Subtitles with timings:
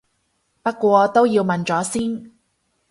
[0.63, 2.31] 不過都要問咗先